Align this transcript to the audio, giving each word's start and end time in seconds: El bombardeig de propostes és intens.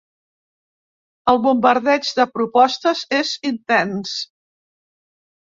El 1.33 1.39
bombardeig 1.43 2.09
de 2.21 2.25
propostes 2.39 3.05
és 3.19 3.35
intens. 3.53 4.17